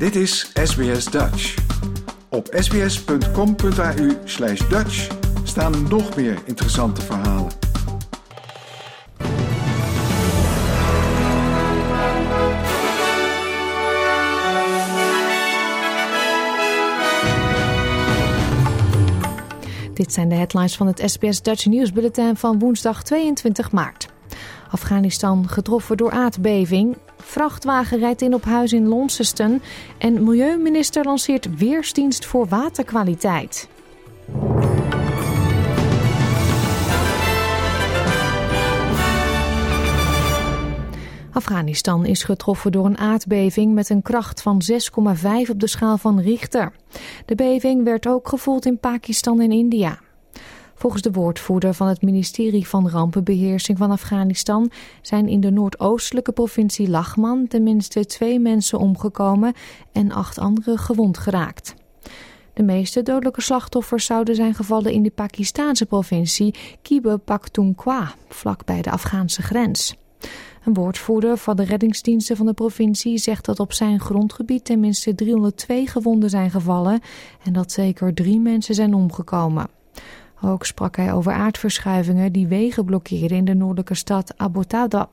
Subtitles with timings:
[0.00, 1.54] Dit is SBS Dutch.
[2.28, 5.08] Op sbs.com.au slash Dutch
[5.44, 7.52] staan nog meer interessante verhalen.
[19.94, 24.08] Dit zijn de headlines van het SBS Dutch nieuwsbulletin van woensdag 22 maart.
[24.70, 26.96] Afghanistan getroffen door aardbeving.
[27.22, 29.62] Vrachtwagen rijdt in op huis in Launceston.
[29.98, 33.68] En milieuminister lanceert weersdienst voor waterkwaliteit.
[41.32, 46.20] Afghanistan is getroffen door een aardbeving met een kracht van 6,5 op de schaal van
[46.20, 46.72] Richter.
[47.26, 49.98] De beving werd ook gevoeld in Pakistan en India.
[50.80, 54.70] Volgens de woordvoerder van het ministerie van Rampenbeheersing van Afghanistan
[55.02, 59.52] zijn in de noordoostelijke provincie Lachman tenminste twee mensen omgekomen
[59.92, 61.74] en acht anderen gewond geraakt.
[62.54, 68.90] De meeste dodelijke slachtoffers zouden zijn gevallen in de Pakistaanse provincie Khyber Pakhtunkhwa, vlakbij de
[68.90, 69.96] Afghaanse grens.
[70.64, 75.86] Een woordvoerder van de reddingsdiensten van de provincie zegt dat op zijn grondgebied tenminste 302
[75.86, 77.00] gewonden zijn gevallen
[77.44, 79.79] en dat zeker drie mensen zijn omgekomen.
[80.42, 85.08] Ook sprak hij over aardverschuivingen die wegen blokkeerden in de noordelijke stad Abbottabad.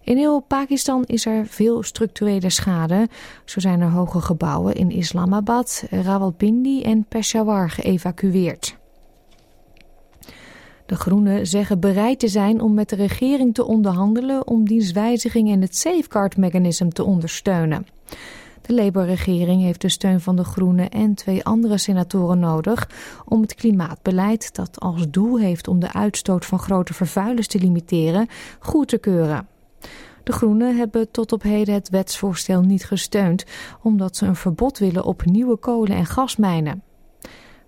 [0.00, 3.08] In heel Pakistan is er veel structurele schade.
[3.44, 8.76] Zo zijn er hoge gebouwen in Islamabad, Rawalpindi en Peshawar geëvacueerd.
[10.86, 15.60] De Groenen zeggen bereid te zijn om met de regering te onderhandelen om dienstwijziging en
[15.60, 17.86] het safeguard mechanism te ondersteunen.
[18.66, 22.88] De Labour-regering heeft de steun van de Groenen en twee andere senatoren nodig
[23.24, 28.28] om het klimaatbeleid, dat als doel heeft om de uitstoot van grote vervuilers te limiteren,
[28.58, 29.48] goed te keuren.
[30.22, 33.44] De Groenen hebben tot op heden het wetsvoorstel niet gesteund,
[33.82, 36.82] omdat ze een verbod willen op nieuwe kolen- en gasmijnen.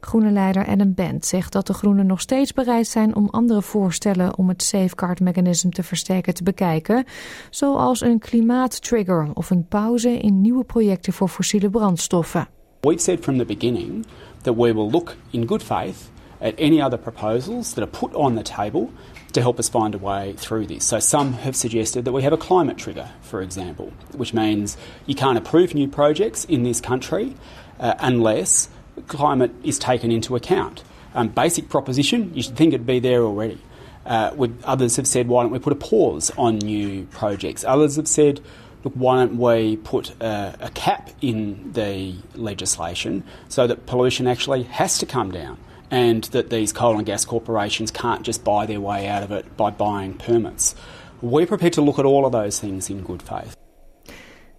[0.00, 4.38] Groene leider Adam Bent zegt dat de Groenen nog steeds bereid zijn om andere voorstellen
[4.38, 7.04] om het safeguard mechanism te versterken te bekijken,
[7.50, 12.48] zoals een klimaattrigger of een pauze in nieuwe projecten voor fossiele brandstoffen.
[12.81, 14.06] We've said from the beginning
[14.43, 16.10] that we will look in good faith
[16.41, 18.88] at any other proposals that are put on the table
[19.32, 20.87] to help us find a way through this.
[20.87, 24.76] So some have suggested that we have a climate trigger, for example, which means
[25.06, 27.34] you can't approve new projects in this country
[27.81, 28.69] uh, unless
[29.08, 30.82] climate is taken into account.
[31.14, 33.60] Um, basic proposition, you should think it'd be there already.
[34.04, 37.64] Uh, others have said, why don't we put a pause on new projects?
[37.64, 38.40] Others have said,
[38.84, 44.62] look, why don't we put a, a cap in the legislation so that pollution actually
[44.64, 45.58] has to come down
[45.90, 49.56] and that these coal and gas corporations can't just buy their way out of it
[49.56, 50.74] by buying permits.
[51.20, 53.56] We're prepared to look at all of those things in good faith.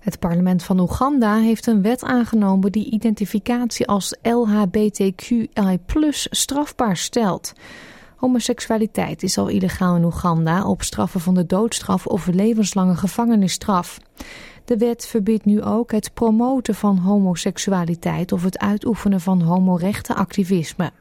[0.08, 5.50] Het parlement van Oeganda heeft een wet aangenomen die identificatie als LHBTQI
[6.30, 7.54] strafbaar stelt.
[8.16, 14.00] Homoseksualiteit is al illegaal in Oeganda op straffen van de doodstraf of levenslange gevangenisstraf.
[14.66, 20.92] De wet verbiedt nu ook het promoten van homoseksualiteit of het uitoefenen van homorechtenactivisme.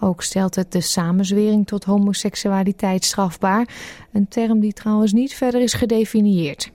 [0.00, 3.68] Ook stelt het de samenzwering tot homoseksualiteit strafbaar,
[4.12, 6.73] een term die trouwens niet verder is gedefinieerd.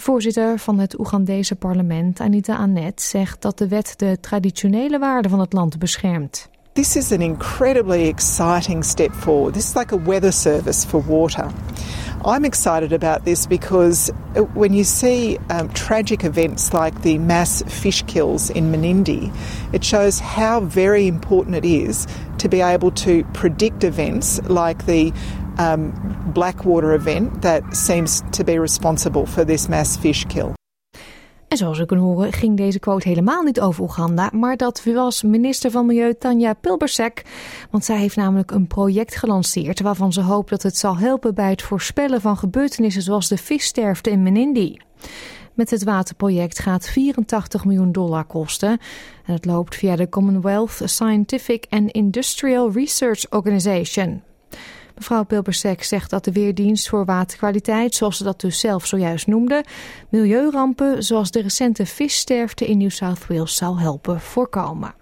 [0.00, 5.40] Voorzitter van het Oegandese parlement, Anita Annette, zegt dat de wet de traditionele waarden van
[5.40, 6.48] het land beschermt.
[6.72, 9.54] This is an incredibly exciting step forward.
[9.54, 11.50] This is like a weather service for water.
[12.24, 17.62] I'm excited about this because uh, when you see um, tragic events like the mass
[17.62, 19.30] fish kills in Menindee,
[19.72, 22.06] it shows how very important it is
[22.38, 25.12] to be able to predict events like the
[25.60, 25.92] um,
[26.32, 30.52] Blackwater event that seems to be responsible for this mass fish kill.
[31.48, 35.22] En zoals we kunnen horen ging deze quote helemaal niet over Oeganda, maar dat was
[35.22, 37.24] minister van Milieu Tanja Pilbersek.
[37.70, 41.50] Want zij heeft namelijk een project gelanceerd waarvan ze hoopt dat het zal helpen bij
[41.50, 44.80] het voorspellen van gebeurtenissen zoals de vissterfte in Menindee.
[45.54, 48.70] Met het waterproject gaat 84 miljoen dollar kosten.
[49.24, 54.22] En het loopt via de Commonwealth Scientific and Industrial Research Organization.
[55.00, 59.64] Mevrouw Pilbersek zegt dat de Weerdienst voor Waterkwaliteit, zoals ze dat dus zelf zojuist noemde,
[60.08, 64.94] milieurampen zoals de recente vissterfte in New South Wales zal helpen voorkomen.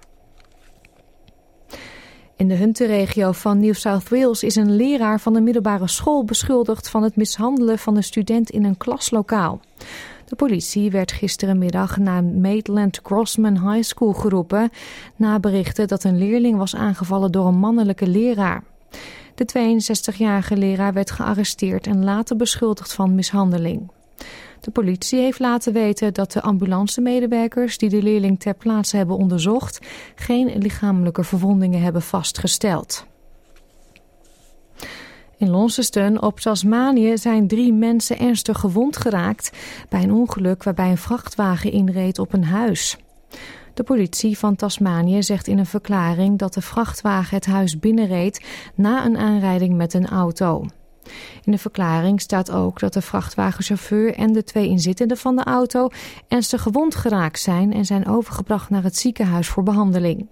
[2.37, 6.91] In de Hunter-regio van New South Wales is een leraar van de middelbare school beschuldigd
[6.91, 9.61] van het mishandelen van een student in een klaslokaal.
[10.25, 14.71] De politie werd gisterenmiddag naar Maitland Grossman High School geroepen
[15.17, 18.63] na berichten dat een leerling was aangevallen door een mannelijke leraar.
[19.39, 19.77] De
[20.15, 23.91] 62-jarige leraar werd gearresteerd en later beschuldigd van mishandeling.
[24.61, 29.79] De politie heeft laten weten dat de ambulancemedewerkers die de leerling ter plaatse hebben onderzocht
[30.15, 33.07] geen lichamelijke verwondingen hebben vastgesteld.
[35.37, 39.51] In Launceston op Tasmanië zijn drie mensen ernstig gewond geraakt
[39.89, 42.99] bij een ongeluk waarbij een vrachtwagen inreed op een huis.
[43.79, 48.45] De politie van Tasmanië zegt in een verklaring dat de vrachtwagen het huis binnenreed
[48.75, 50.67] na een aanrijding met een auto.
[51.45, 55.89] In de verklaring staat ook dat de vrachtwagenchauffeur en de twee inzittenden van de auto
[56.29, 60.27] ernstig gewond geraakt zijn en zijn overgebracht naar het ziekenhuis voor behandeling.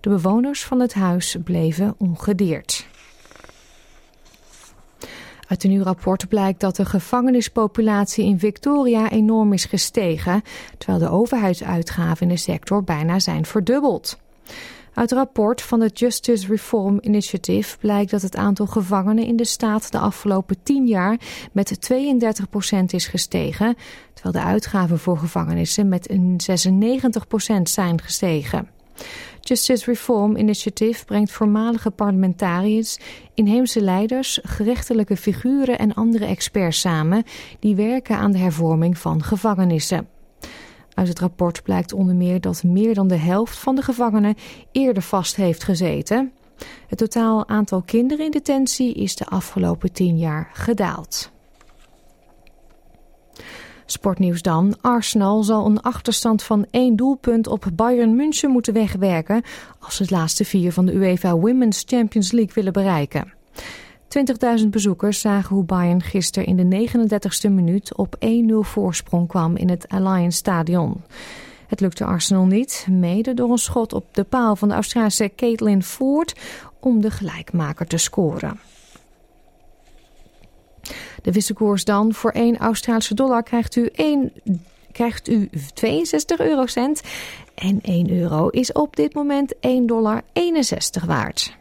[0.00, 2.87] De bewoners van het huis bleven ongedeerd.
[5.48, 10.42] Uit een nieuw rapport blijkt dat de gevangenispopulatie in Victoria enorm is gestegen,
[10.78, 14.18] terwijl de overheidsuitgaven in de sector bijna zijn verdubbeld.
[14.94, 19.44] Uit het rapport van het Justice Reform Initiative blijkt dat het aantal gevangenen in de
[19.44, 21.18] staat de afgelopen 10 jaar
[21.52, 23.76] met 32% is gestegen,
[24.14, 26.40] terwijl de uitgaven voor gevangenissen met een
[27.58, 28.77] 96% zijn gestegen.
[29.40, 32.98] Justice Reform Initiative brengt voormalige parlementariërs,
[33.34, 37.24] inheemse leiders, gerechtelijke figuren en andere experts samen
[37.60, 40.08] die werken aan de hervorming van gevangenissen.
[40.94, 44.34] Uit het rapport blijkt onder meer dat meer dan de helft van de gevangenen
[44.72, 46.32] eerder vast heeft gezeten.
[46.86, 51.30] Het totaal aantal kinderen in detentie is de afgelopen tien jaar gedaald.
[53.90, 54.76] Sportnieuws dan.
[54.80, 59.42] Arsenal zal een achterstand van één doelpunt op Bayern München moeten wegwerken
[59.78, 63.32] als ze het laatste vier van de UEFA Women's Champions League willen bereiken.
[64.62, 68.28] 20.000 bezoekers zagen hoe Bayern gisteren in de 39e minuut op 1-0
[68.60, 71.02] voorsprong kwam in het Allianz Stadion.
[71.66, 75.82] Het lukte Arsenal niet, mede door een schot op de paal van de Australische Caitlin
[75.82, 76.40] Ford
[76.80, 78.60] om de gelijkmaker te scoren.
[81.28, 82.14] De wisselkoers dan.
[82.14, 84.32] Voor 1 Australische dollar krijgt u, 1,
[84.92, 87.02] krijgt u 62 eurocent.
[87.54, 90.22] En 1 euro is op dit moment 1,61 dollar
[91.06, 91.56] waard.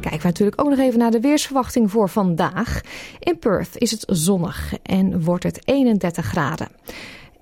[0.00, 2.80] Kijken we natuurlijk ook nog even naar de weersverwachting voor vandaag.
[3.18, 6.68] In Perth is het zonnig en wordt het 31 graden.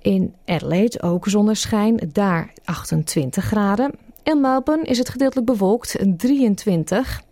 [0.00, 3.92] In Adelaide ook zonneschijn, daar 28 graden.
[4.22, 7.22] In Melbourne is het gedeeltelijk bewolkt, 23.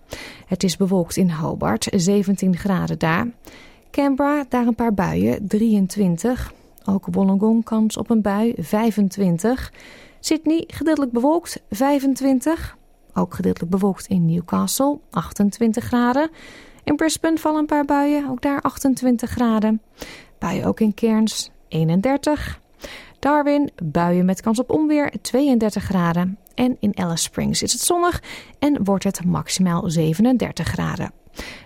[0.47, 3.29] Het is bewolkt in Hobart, 17 graden daar.
[3.91, 6.53] Canberra, daar een paar buien, 23.
[6.85, 9.73] Ook Wollongong kans op een bui, 25.
[10.21, 12.76] Sydney, gedeeltelijk bewolkt, 25.
[13.14, 16.31] Ook gedeeltelijk bewolkt in Newcastle, 28 graden.
[16.85, 19.82] In Brisbane vallen een paar buien, ook daar 28 graden.
[20.38, 22.61] Buien ook in Cairns, 31.
[23.19, 26.38] Darwin, buien met kans op onweer, 32 graden.
[26.55, 28.23] En in Alice Springs is het zonnig
[28.59, 31.12] en wordt het maximaal 37 graden.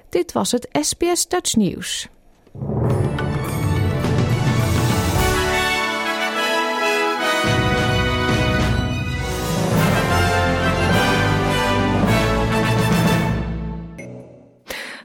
[0.09, 2.09] Dit was het SBS Dutch News.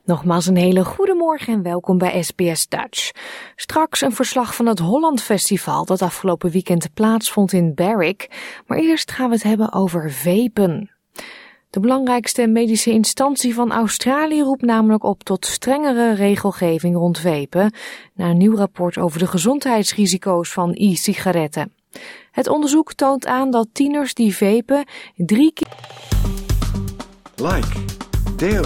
[0.08, 3.12] Nogmaals een hele goede morgen en welkom bij SBS Dutch.
[3.56, 8.30] Straks een verslag van het Holland Festival dat afgelopen weekend plaatsvond in Berwick.
[8.68, 10.92] Maar eerst gaan we het hebben over vapen.
[11.70, 17.74] De belangrijkste medische instantie van Australië roept namelijk op tot strengere regelgeving rond vapen,
[18.14, 21.74] na een nieuw rapport over de gezondheidsrisico's van e-sigaretten.
[22.32, 24.86] Het onderzoek toont aan dat tieners die vapen
[25.16, 25.76] drie keer.
[27.36, 27.80] Like,
[28.36, 28.66] deel,